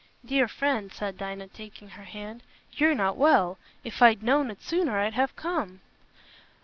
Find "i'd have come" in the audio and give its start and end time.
4.97-5.81